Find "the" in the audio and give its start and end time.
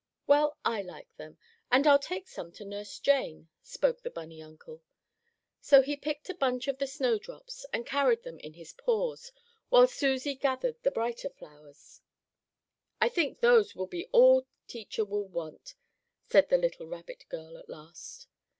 4.01-4.09, 6.79-6.87, 10.81-10.89, 16.49-16.57